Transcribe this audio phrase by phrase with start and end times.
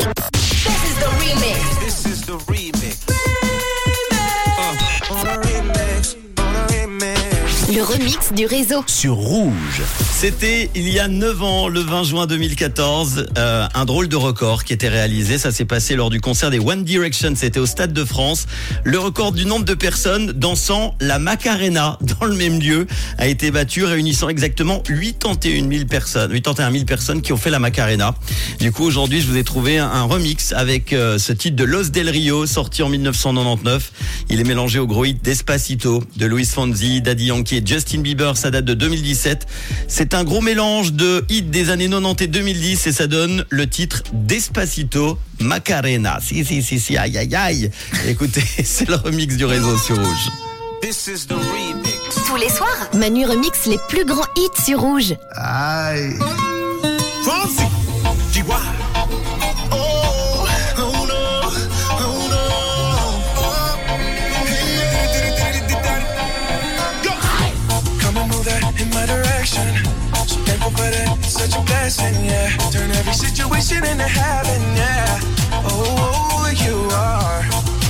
[0.00, 0.39] Thank you.
[7.72, 8.82] Le remix du réseau.
[8.88, 9.82] sur Rouge.
[10.12, 14.64] C'était il y a 9 ans, le 20 juin 2014, euh, un drôle de record
[14.64, 15.38] qui était réalisé.
[15.38, 17.32] Ça s'est passé lors du concert des One Direction.
[17.36, 18.46] C'était au Stade de France.
[18.82, 23.52] Le record du nombre de personnes dansant la Macarena dans le même lieu a été
[23.52, 28.16] battu, réunissant exactement 81 000 personnes, 81 000 personnes qui ont fait la Macarena.
[28.58, 31.64] Du coup, aujourd'hui, je vous ai trouvé un, un remix avec euh, ce titre de
[31.64, 33.92] Los Del Rio, sorti en 1999.
[34.28, 38.36] Il est mélangé au gros hit Despacito de Luis Fonsi, Daddy Yankee et Justin Bieber.
[38.36, 39.46] Ça date de 2017.
[39.88, 43.68] C'est un gros mélange de hits des années 90 et 2010 et ça donne le
[43.68, 46.18] titre Despacito Macarena.
[46.22, 47.70] Si, si, si, si, aïe, aïe, aïe.
[48.06, 50.30] Écoutez, c'est le remix du réseau sur Rouge.
[50.82, 51.90] This is the remix.
[52.26, 55.14] Tous les soirs, Manu remix les plus grands hits sur Rouge.
[57.24, 57.59] Fonzie.
[71.90, 72.56] Blessing, yeah.
[72.70, 75.18] Turn every situation into heaven, yeah.
[75.66, 77.42] Oh, you are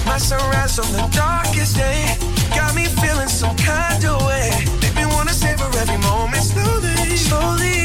[0.07, 2.17] my sunrise on the darkest day.
[2.57, 4.51] Got me feeling some kind of way.
[4.81, 7.79] Make me wanna savor every moment slowly, slowly.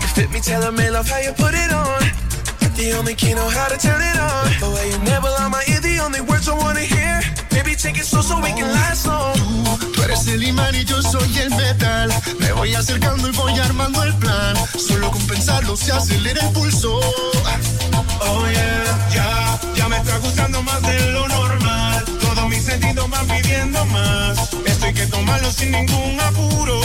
[0.00, 2.02] You fit me, tell me love how you put it on.
[2.76, 4.44] The only key know how to turn it on.
[4.60, 7.20] The way you never on my ear, the only words I wanna hear.
[7.50, 9.38] Baby, take it slow so we can last long.
[9.92, 12.12] Tú eres el imán y yo soy el metal.
[12.38, 14.05] Me voy acercando y voy armando
[15.76, 17.00] se acelera el pulso.
[18.20, 22.04] Oh yeah, ya, ya me está gustando más de lo normal.
[22.20, 24.38] Todos mis sentidos van pidiendo más.
[24.64, 26.80] Esto hay que tomarlo sin ningún apuro.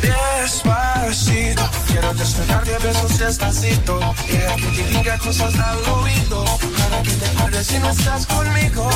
[0.00, 4.00] Despacito, quiero desnudarte a besos despacito.
[4.30, 6.44] Deja que te diga cosas al oído.
[6.78, 8.88] Para que te acuerdes si no estás conmigo.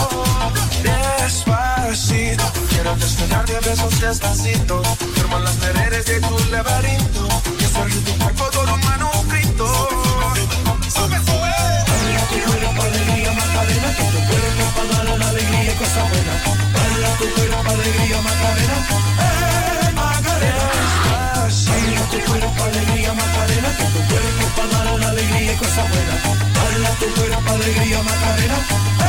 [0.83, 4.83] Despacito, quiero desnudarte a besos despacito.
[5.43, 7.27] Las paredes de tu laberinto.
[18.53, 18.77] Macarena.
[19.19, 20.67] Eh, Macarena.
[21.69, 23.69] Baila tu cuerpo, alegría, Macarena.
[23.79, 26.19] Que tu cuerpo para dar una alegría y cosas buenas.
[26.55, 28.59] Baila tu cuerpo, alegría, Macarena.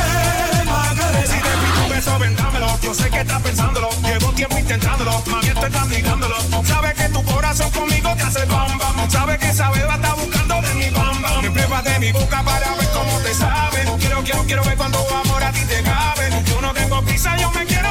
[0.00, 1.26] Eh, Macarena.
[1.26, 2.78] Si te pido un beso, vendámelo.
[2.82, 3.90] Yo sé que estás pensándolo.
[4.02, 5.22] Llevo tiempo intentándolo.
[5.26, 6.36] Mami, estoy traficándolo.
[6.64, 9.10] Sabes que tu corazón conmigo te hace bam bam.
[9.10, 11.42] Sabes que esa beba está buscando de mi bam bam.
[11.42, 13.84] Me pruebas de mi boca para ver cómo te sabe.
[14.00, 16.30] Quiero, quiero, quiero ver cuánto amor a ti te cabe.
[16.46, 17.83] Yo no tengo prisa, yo me quiero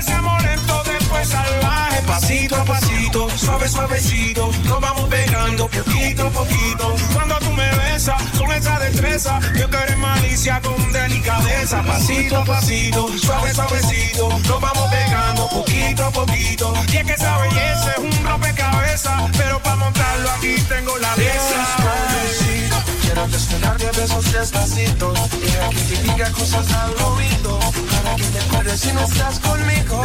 [0.00, 2.02] Empecemos lento, después salvaje.
[2.06, 4.50] Pasito a pasito, suave, suavecito.
[4.64, 6.96] Nos vamos pegando poquito a poquito.
[7.12, 11.82] Cuando tú me besas con esa destreza, yo que eres malicia con delicadeza.
[11.82, 14.30] Pasito a pasito, suave, suavecito.
[14.48, 16.72] Nos vamos pegando poquito a poquito.
[16.90, 19.22] Y es que esa belleza es un rompecabezas.
[19.36, 21.66] Pero para montarlo aquí tengo la pieza.
[23.02, 25.12] Quiero desnudarte a besos despacito.
[25.12, 27.00] Deja que te diga cosas al oído.
[27.00, 27.09] Para
[28.76, 30.02] si no estás conmigo.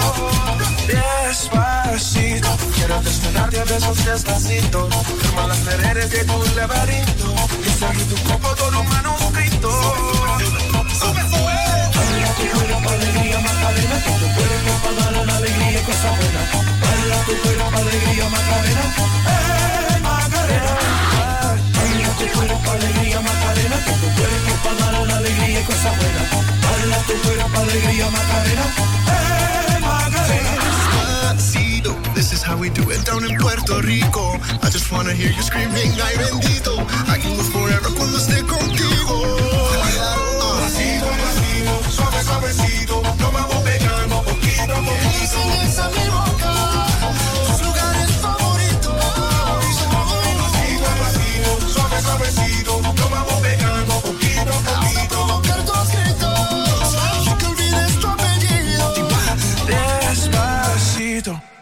[0.87, 2.49] Despacito.
[2.75, 4.89] Quiero desnudarte a besos despacito.
[5.21, 7.35] Firma las paredes de tu laberinto.
[7.63, 10.14] Y de tu cuerpo todo un manuscrito.
[32.65, 34.41] We do it down in Puerto Rico.
[34.65, 36.81] I just wanna hear you screaming, ay bendito.